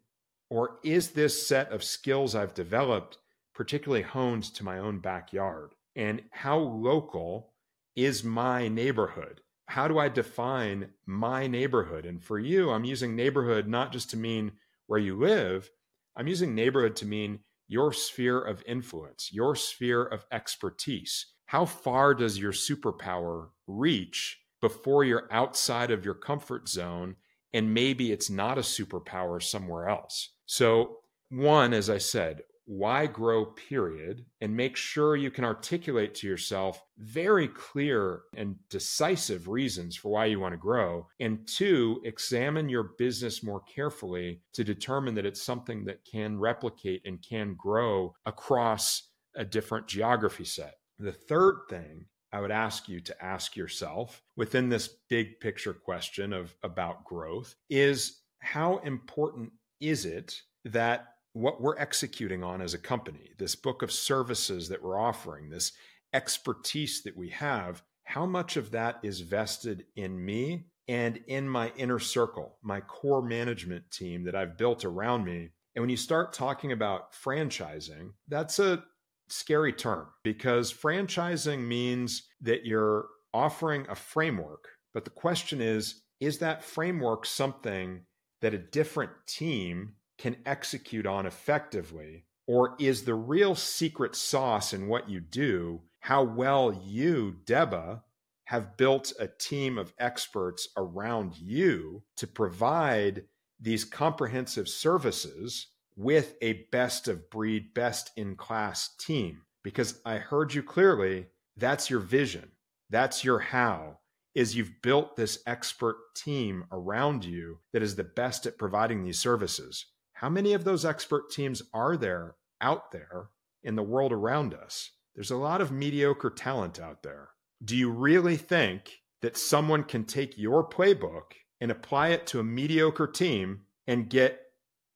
[0.51, 3.19] or is this set of skills I've developed
[3.55, 5.75] particularly honed to my own backyard?
[5.97, 7.53] And how local
[7.97, 9.41] is my neighborhood?
[9.67, 12.05] How do I define my neighborhood?
[12.05, 14.53] And for you, I'm using neighborhood not just to mean
[14.87, 15.71] where you live,
[16.17, 21.27] I'm using neighborhood to mean your sphere of influence, your sphere of expertise.
[21.47, 27.15] How far does your superpower reach before you're outside of your comfort zone?
[27.53, 30.31] And maybe it's not a superpower somewhere else.
[30.51, 30.97] So,
[31.29, 36.83] one, as I said, why grow, period, and make sure you can articulate to yourself
[36.99, 41.07] very clear and decisive reasons for why you want to grow.
[41.21, 47.03] And two, examine your business more carefully to determine that it's something that can replicate
[47.05, 50.75] and can grow across a different geography set.
[50.99, 56.33] The third thing I would ask you to ask yourself within this big picture question
[56.33, 62.79] of about growth is how important is it that what we're executing on as a
[62.79, 65.73] company, this book of services that we're offering, this
[66.13, 71.73] expertise that we have, how much of that is vested in me and in my
[71.77, 75.51] inner circle, my core management team that I've built around me?
[75.75, 78.83] And when you start talking about franchising, that's a
[79.29, 84.67] scary term because franchising means that you're offering a framework.
[84.93, 88.03] But the question is, is that framework something
[88.41, 92.25] that a different team can execute on effectively?
[92.47, 98.03] Or is the real secret sauce in what you do how well you, Deba,
[98.45, 103.25] have built a team of experts around you to provide
[103.61, 109.43] these comprehensive services with a best of breed, best in class team?
[109.63, 111.27] Because I heard you clearly,
[111.57, 112.51] that's your vision,
[112.89, 114.00] that's your how
[114.41, 119.19] is you've built this expert team around you that is the best at providing these
[119.19, 119.85] services.
[120.15, 123.29] How many of those expert teams are there out there
[123.63, 124.93] in the world around us?
[125.15, 127.29] There's a lot of mediocre talent out there.
[127.63, 132.45] Do you really think that someone can take your playbook and apply it to a
[132.45, 134.41] mediocre team and get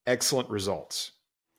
[0.07, 1.11] excellent results?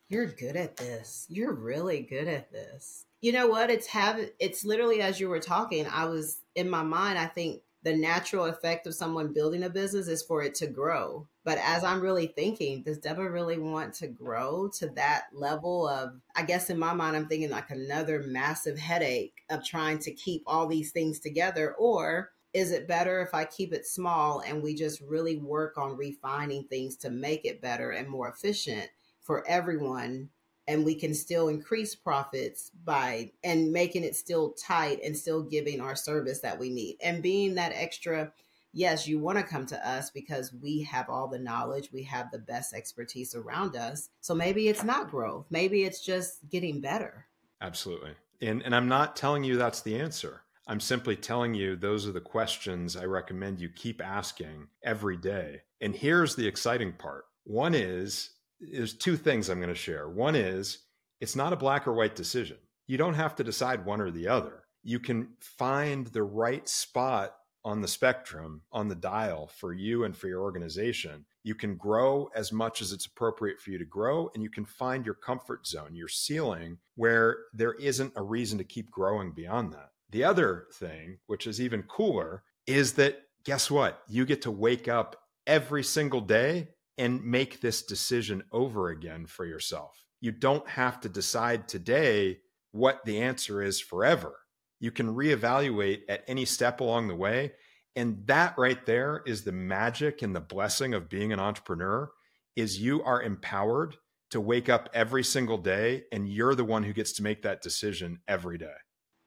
[0.08, 1.24] You're good at this.
[1.28, 3.04] You're really good at this.
[3.20, 3.70] You know what?
[3.70, 7.62] It's have it's literally as you were talking, I was in my mind, I think
[7.86, 11.24] the natural effect of someone building a business is for it to grow.
[11.44, 16.20] But as I'm really thinking, does Deba really want to grow to that level of,
[16.34, 20.42] I guess in my mind, I'm thinking like another massive headache of trying to keep
[20.48, 21.76] all these things together?
[21.78, 25.96] Or is it better if I keep it small and we just really work on
[25.96, 28.88] refining things to make it better and more efficient
[29.22, 30.30] for everyone
[30.68, 35.80] and we can still increase profits by and making it still tight and still giving
[35.80, 36.96] our service that we need.
[37.02, 38.32] And being that extra
[38.72, 42.30] yes you want to come to us because we have all the knowledge we have
[42.30, 44.10] the best expertise around us.
[44.20, 47.26] So maybe it's not growth maybe it's just getting better.
[47.60, 48.12] Absolutely.
[48.42, 50.42] And and i'm not telling you that's the answer.
[50.68, 55.62] I'm simply telling you those are the questions I recommend you keep asking every day.
[55.80, 57.24] And here's the exciting part.
[57.44, 60.08] One is there's two things I'm going to share.
[60.08, 60.78] One is
[61.20, 62.58] it's not a black or white decision.
[62.86, 64.64] You don't have to decide one or the other.
[64.82, 70.16] You can find the right spot on the spectrum, on the dial for you and
[70.16, 71.26] for your organization.
[71.42, 74.64] You can grow as much as it's appropriate for you to grow, and you can
[74.64, 79.72] find your comfort zone, your ceiling, where there isn't a reason to keep growing beyond
[79.72, 79.90] that.
[80.10, 84.00] The other thing, which is even cooler, is that guess what?
[84.08, 85.16] You get to wake up
[85.46, 90.04] every single day and make this decision over again for yourself.
[90.20, 92.38] You don't have to decide today
[92.72, 94.38] what the answer is forever.
[94.80, 97.52] You can reevaluate at any step along the way.
[97.94, 102.10] And that right there is the magic and the blessing of being an entrepreneur
[102.54, 103.96] is you are empowered
[104.30, 107.62] to wake up every single day and you're the one who gets to make that
[107.62, 108.74] decision every day.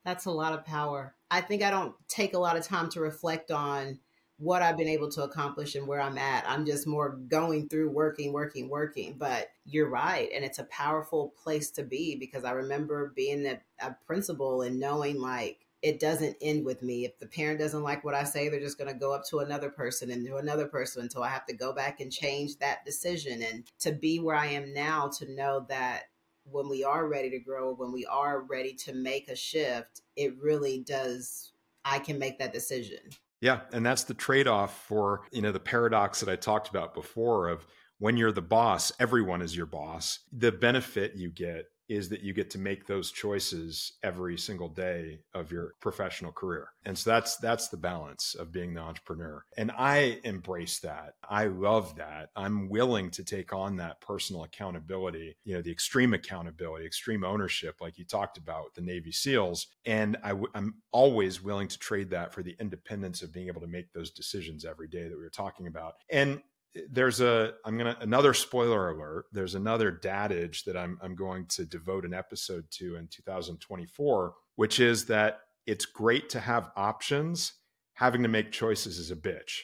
[0.05, 1.15] That's a lot of power.
[1.31, 3.99] I think I don't take a lot of time to reflect on
[4.39, 6.49] what I've been able to accomplish and where I'm at.
[6.49, 9.15] I'm just more going through working, working, working.
[9.17, 10.29] But you're right.
[10.33, 14.79] And it's a powerful place to be because I remember being a, a principal and
[14.79, 17.05] knowing like, it doesn't end with me.
[17.05, 19.39] If the parent doesn't like what I say, they're just going to go up to
[19.39, 22.85] another person and to another person until I have to go back and change that
[22.85, 23.43] decision.
[23.43, 26.03] And to be where I am now, to know that
[26.43, 30.37] when we are ready to grow, when we are ready to make a shift, it
[30.41, 31.51] really does,
[31.85, 32.99] I can make that decision.
[33.41, 37.47] Yeah, and that's the trade-off for, you know, the paradox that I talked about before
[37.47, 37.65] of
[37.97, 40.19] when you're the boss, everyone is your boss.
[40.31, 45.19] The benefit you get is that you get to make those choices every single day
[45.33, 46.69] of your professional career.
[46.85, 49.43] And so that's that's the balance of being the entrepreneur.
[49.57, 51.15] And I embrace that.
[51.27, 52.29] I love that.
[52.35, 57.77] I'm willing to take on that personal accountability, you know, the extreme accountability, extreme ownership
[57.81, 61.79] like you talked about with the Navy SEALs, and i w- I'm always willing to
[61.79, 65.17] trade that for the independence of being able to make those decisions every day that
[65.17, 65.95] we were talking about.
[66.09, 66.41] And
[66.89, 69.25] there's a i'm gonna another spoiler alert.
[69.31, 74.79] There's another dadage that i'm i'm going to devote an episode to in 2024 which
[74.79, 77.53] is that it's great to have options.
[77.93, 79.61] Having to make choices is a bitch.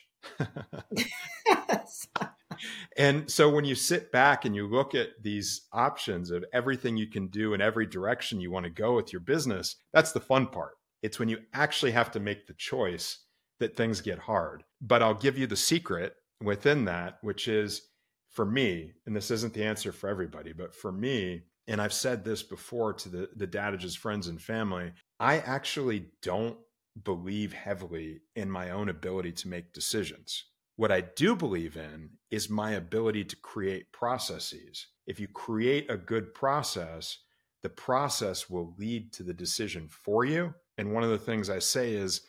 [2.98, 7.08] And so when you sit back and you look at these options of everything you
[7.08, 10.48] can do in every direction you want to go with your business that's the fun
[10.48, 10.76] part.
[11.02, 13.20] It's when you actually have to make the choice
[13.60, 14.64] that things get hard.
[14.80, 17.90] But i'll give you the secret within that, which is
[18.30, 22.24] for me, and this isn't the answer for everybody, but for me, and I've said
[22.24, 26.58] this before to the, the Dadage's friends and family, I actually don't
[27.04, 30.46] believe heavily in my own ability to make decisions.
[30.76, 34.88] What I do believe in is my ability to create processes.
[35.08, 37.20] If you create a good process,
[37.64, 40.54] the process will lead to the decision for you.
[40.78, 42.22] And one of the things I say is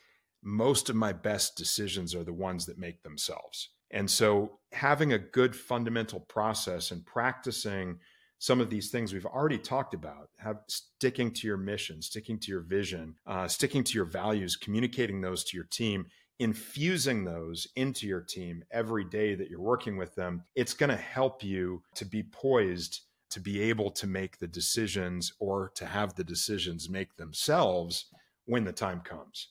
[0.42, 3.70] most of my best decisions are the ones that make themselves.
[3.90, 7.98] And so, having a good fundamental process and practicing
[8.38, 12.50] some of these things we've already talked about, have sticking to your mission, sticking to
[12.50, 16.06] your vision, uh, sticking to your values, communicating those to your team,
[16.38, 20.96] infusing those into your team every day that you're working with them, it's going to
[20.96, 26.14] help you to be poised to be able to make the decisions or to have
[26.14, 28.06] the decisions make themselves
[28.44, 29.48] when the time comes.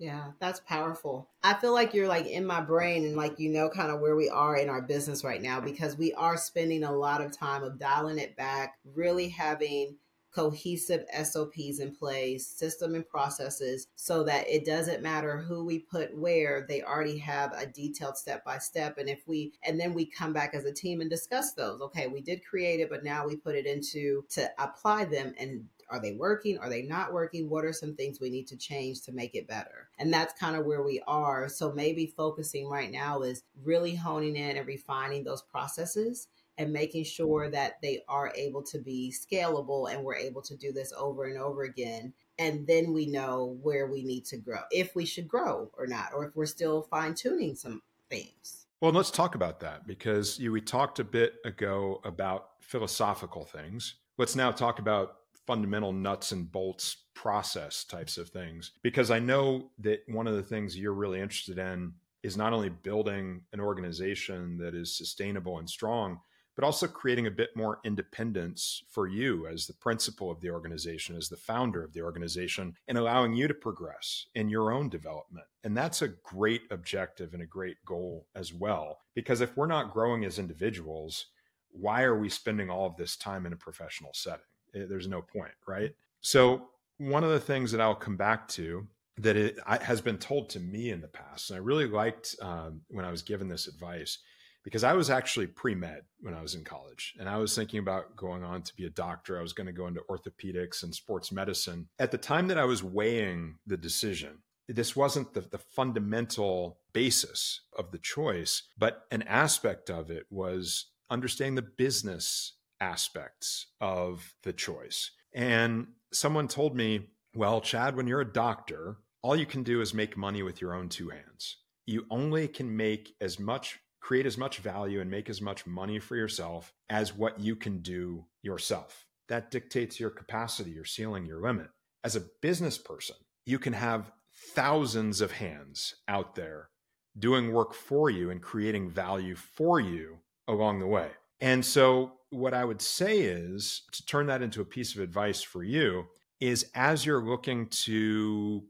[0.00, 1.28] Yeah, that's powerful.
[1.42, 4.16] I feel like you're like in my brain and like you know kind of where
[4.16, 7.62] we are in our business right now because we are spending a lot of time
[7.62, 9.96] of dialing it back, really having
[10.34, 16.16] cohesive SOPs in place, system and processes so that it doesn't matter who we put
[16.16, 20.06] where, they already have a detailed step by step and if we and then we
[20.06, 21.82] come back as a team and discuss those.
[21.82, 25.66] Okay, we did create it but now we put it into to apply them and
[25.90, 26.58] are they working?
[26.58, 27.48] Are they not working?
[27.50, 29.88] What are some things we need to change to make it better?
[29.98, 31.48] And that's kind of where we are.
[31.48, 37.04] So maybe focusing right now is really honing in and refining those processes and making
[37.04, 41.24] sure that they are able to be scalable and we're able to do this over
[41.24, 42.12] and over again.
[42.38, 46.12] And then we know where we need to grow, if we should grow or not,
[46.14, 48.66] or if we're still fine tuning some things.
[48.80, 53.96] Well, let's talk about that because you, we talked a bit ago about philosophical things.
[54.16, 55.16] Let's now talk about
[55.50, 60.44] fundamental nuts and bolts process types of things because I know that one of the
[60.44, 65.68] things you're really interested in is not only building an organization that is sustainable and
[65.68, 66.20] strong,
[66.54, 71.16] but also creating a bit more independence for you as the principal of the organization,
[71.16, 75.46] as the founder of the organization, and allowing you to progress in your own development.
[75.64, 79.00] And that's a great objective and a great goal as well.
[79.16, 81.26] Because if we're not growing as individuals,
[81.72, 84.44] why are we spending all of this time in a professional setting?
[84.74, 85.94] Eh, there's no point, right?
[86.20, 86.68] So,
[86.98, 88.86] one of the things that I'll come back to
[89.18, 91.50] that it has been told to me in the past.
[91.50, 94.18] And I really liked um, when I was given this advice
[94.64, 97.80] because I was actually pre med when I was in college and I was thinking
[97.80, 99.38] about going on to be a doctor.
[99.38, 101.88] I was going to go into orthopedics and sports medicine.
[101.98, 107.62] At the time that I was weighing the decision, this wasn't the, the fundamental basis
[107.76, 114.52] of the choice, but an aspect of it was understanding the business aspects of the
[114.52, 115.10] choice.
[115.34, 119.94] And someone told me, well, Chad, when you're a doctor, all you can do is
[119.94, 121.58] make money with your own two hands.
[121.86, 125.98] You only can make as much, create as much value and make as much money
[125.98, 129.06] for yourself as what you can do yourself.
[129.28, 131.68] That dictates your capacity, your ceiling, your limit.
[132.02, 134.10] As a business person, you can have
[134.54, 136.70] thousands of hands out there
[137.18, 140.18] doing work for you and creating value for you
[140.48, 141.10] along the way.
[141.40, 145.42] And so, what I would say is to turn that into a piece of advice
[145.42, 146.06] for you
[146.40, 148.64] is as you're looking to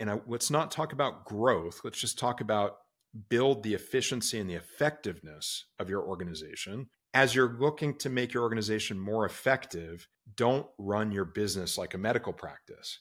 [0.00, 1.80] and I, let's not talk about growth.
[1.84, 2.78] Let's just talk about
[3.28, 6.88] build the efficiency and the effectiveness of your organization.
[7.14, 11.98] As you're looking to make your organization more effective, don't run your business like a
[11.98, 12.98] medical practice.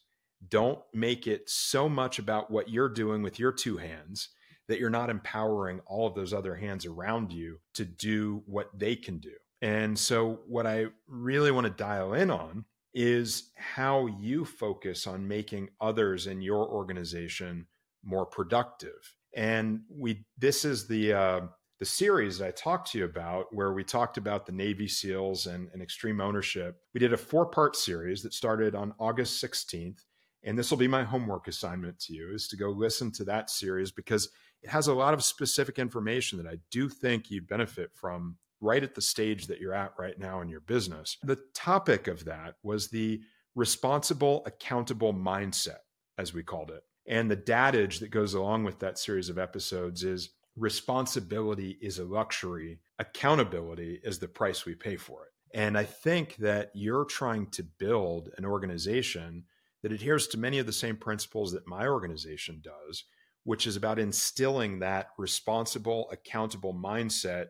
[0.47, 4.30] Don't make it so much about what you're doing with your two hands
[4.68, 8.95] that you're not empowering all of those other hands around you to do what they
[8.95, 9.34] can do.
[9.64, 15.26] And so, what I really want to dial in on is how you focus on
[15.26, 17.66] making others in your organization
[18.03, 19.16] more productive.
[19.34, 21.41] And we this is the uh,
[21.80, 25.70] the series I talked to you about where we talked about the Navy SEALs and,
[25.72, 26.76] and extreme ownership.
[26.93, 30.03] We did a four part series that started on August 16th.
[30.43, 33.49] And this will be my homework assignment to you is to go listen to that
[33.49, 34.30] series because
[34.61, 38.82] it has a lot of specific information that I do think you'd benefit from right
[38.82, 41.18] at the stage that you're at right now in your business.
[41.22, 43.22] The topic of that was the
[43.55, 45.80] responsible, accountable mindset,
[46.18, 46.84] as we called it.
[47.05, 52.05] And the dadage that goes along with that series of episodes is responsibility is a
[52.05, 55.57] luxury, accountability is the price we pay for it.
[55.59, 59.43] And I think that you're trying to build an organization
[59.82, 63.03] that adheres to many of the same principles that my organization does,
[63.43, 67.47] which is about instilling that responsible, accountable mindset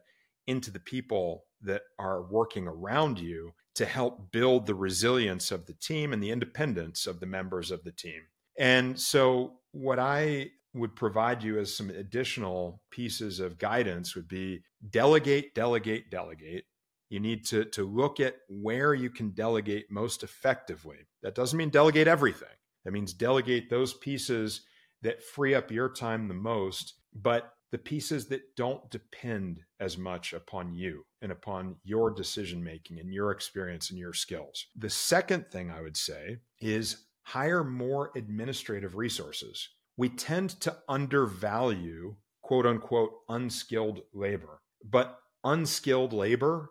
[0.47, 5.73] into the people that are working around you to help build the resilience of the
[5.73, 8.21] team and the independence of the members of the team.
[8.57, 14.61] And so, what I would provide you as some additional pieces of guidance would be
[14.89, 16.65] delegate, delegate, delegate.
[17.09, 20.97] You need to, to look at where you can delegate most effectively.
[21.21, 22.47] That doesn't mean delegate everything,
[22.85, 24.61] that means delegate those pieces
[25.03, 30.31] that free up your time the most, but the pieces that don't depend as much
[30.31, 34.67] upon you and upon your decision making and your experience and your skills.
[34.75, 39.69] The second thing I would say is hire more administrative resources.
[39.97, 46.69] We tend to undervalue quote unquote unskilled labor, but unskilled labor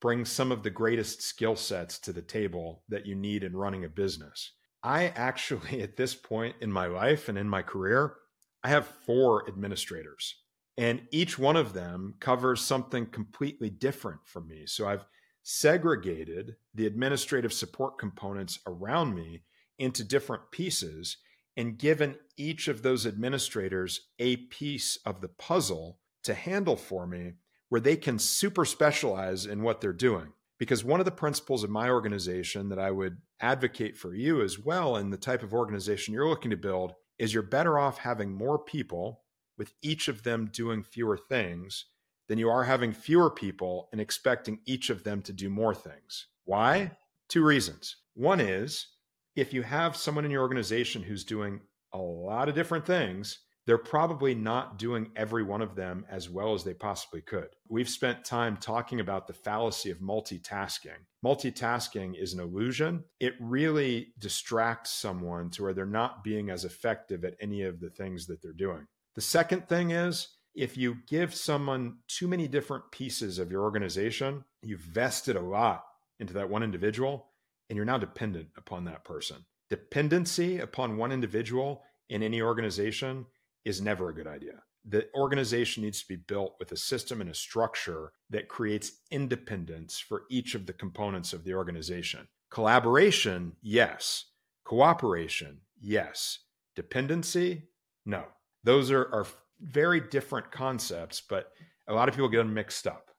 [0.00, 3.84] brings some of the greatest skill sets to the table that you need in running
[3.84, 4.52] a business.
[4.84, 8.14] I actually, at this point in my life and in my career,
[8.62, 10.36] I have four administrators
[10.76, 14.64] and each one of them covers something completely different from me.
[14.66, 15.04] So I've
[15.42, 19.42] segregated the administrative support components around me
[19.78, 21.18] into different pieces
[21.56, 27.32] and given each of those administrators a piece of the puzzle to handle for me
[27.68, 30.32] where they can super specialize in what they're doing.
[30.58, 34.58] Because one of the principles of my organization that I would advocate for you as
[34.58, 38.32] well, and the type of organization you're looking to build, is you're better off having
[38.32, 39.23] more people
[39.58, 41.86] with each of them doing fewer things
[42.28, 46.26] than you are having fewer people and expecting each of them to do more things.
[46.44, 46.92] Why?
[47.28, 47.96] Two reasons.
[48.14, 48.88] One is
[49.36, 51.60] if you have someone in your organization who's doing
[51.92, 56.52] a lot of different things, they're probably not doing every one of them as well
[56.52, 57.48] as they possibly could.
[57.68, 61.00] We've spent time talking about the fallacy of multitasking.
[61.24, 63.04] Multitasking is an illusion.
[63.20, 67.90] It really distracts someone to where they're not being as effective at any of the
[67.90, 68.86] things that they're doing.
[69.14, 74.44] The second thing is if you give someone too many different pieces of your organization,
[74.62, 75.84] you've vested a lot
[76.18, 77.26] into that one individual
[77.68, 79.44] and you're now dependent upon that person.
[79.70, 83.26] Dependency upon one individual in any organization
[83.64, 84.62] is never a good idea.
[84.84, 89.98] The organization needs to be built with a system and a structure that creates independence
[89.98, 92.28] for each of the components of the organization.
[92.50, 94.26] Collaboration, yes.
[94.64, 96.40] Cooperation, yes.
[96.76, 97.68] Dependency,
[98.04, 98.24] no
[98.64, 99.26] those are, are
[99.60, 101.52] very different concepts, but
[101.86, 103.10] a lot of people get them mixed up.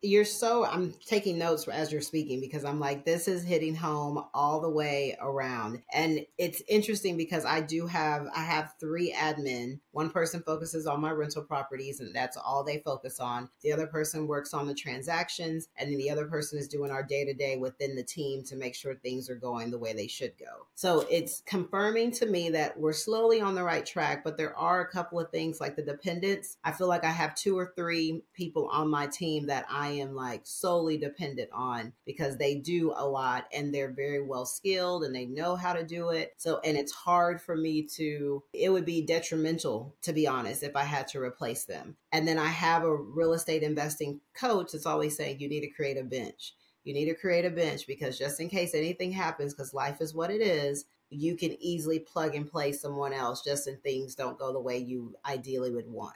[0.00, 4.22] you're so i'm taking notes as you're speaking because i'm like this is hitting home
[4.32, 9.80] all the way around and it's interesting because i do have i have three admin
[9.98, 13.48] one person focuses on my rental properties and that's all they focus on.
[13.62, 17.02] The other person works on the transactions and then the other person is doing our
[17.02, 20.68] day-to-day within the team to make sure things are going the way they should go.
[20.76, 24.82] So it's confirming to me that we're slowly on the right track but there are
[24.82, 26.58] a couple of things like the dependents.
[26.62, 30.14] I feel like i have two or three people on my team that I am
[30.14, 35.12] like solely dependent on because they do a lot and they're very well skilled and
[35.12, 36.34] they know how to do it.
[36.36, 40.76] So, and it's hard for me to, it would be detrimental, to be honest, if
[40.76, 41.96] I had to replace them.
[42.12, 45.70] And then I have a real estate investing coach that's always saying you need to
[45.70, 46.54] create a bench.
[46.84, 50.14] You need to create a bench because just in case anything happens, because life is
[50.14, 54.38] what it is, you can easily plug and play someone else just in things don't
[54.38, 56.14] go the way you ideally would want.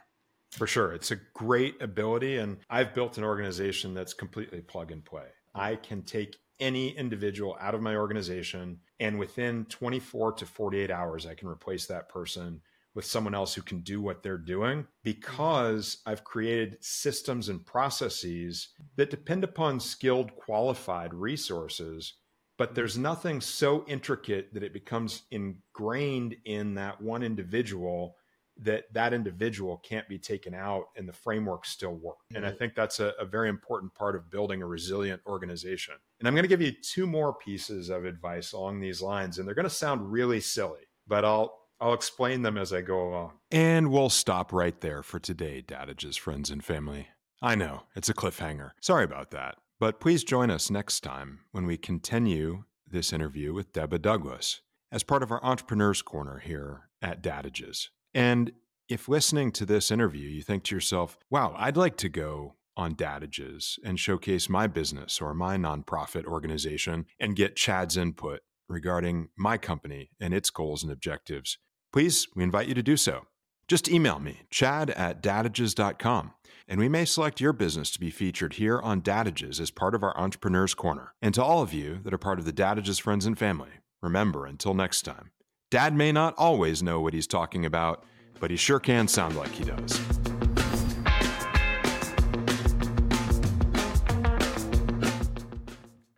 [0.51, 0.93] For sure.
[0.93, 2.37] It's a great ability.
[2.37, 5.27] And I've built an organization that's completely plug and play.
[5.55, 11.25] I can take any individual out of my organization, and within 24 to 48 hours,
[11.25, 12.61] I can replace that person
[12.95, 18.69] with someone else who can do what they're doing because I've created systems and processes
[18.95, 22.13] that depend upon skilled, qualified resources.
[22.57, 28.15] But there's nothing so intricate that it becomes ingrained in that one individual
[28.55, 32.17] that that individual can't be taken out and the framework still work.
[32.17, 32.35] Mm-hmm.
[32.37, 32.59] And I mm-hmm.
[32.59, 35.95] think that's a, a, very important part of building a resilient organization.
[36.19, 39.47] And I'm going to give you two more pieces of advice along these lines, and
[39.47, 43.31] they're going to sound really silly, but I'll I'll explain them as I go along.
[43.51, 47.09] And we'll stop right there for today, Dadage's friends and family.
[47.41, 48.71] I know, it's a cliffhanger.
[48.79, 49.57] Sorry about that.
[49.81, 54.61] But please join us next time when we continue this interview with Deborah Douglas
[54.93, 57.89] as part of our Entrepreneurs Corner here at Dadage's.
[58.13, 58.53] And
[58.87, 62.95] if listening to this interview, you think to yourself, wow, I'd like to go on
[62.95, 69.57] Dadage's and showcase my business or my nonprofit organization and get Chad's input regarding my
[69.57, 71.57] company and its goals and objectives,
[71.93, 73.27] please, we invite you to do so.
[73.67, 76.33] Just email me, chad at dadages.com,
[76.67, 80.03] and we may select your business to be featured here on Dadages as part of
[80.03, 81.13] our Entrepreneurs Corner.
[81.21, 83.69] And to all of you that are part of the Dadages friends and family,
[84.01, 85.31] remember, until next time,
[85.71, 88.03] Dad may not always know what he's talking about,
[88.39, 90.01] but he sure can sound like he does.